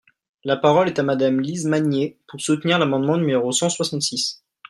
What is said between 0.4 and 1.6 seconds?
La parole est à Madame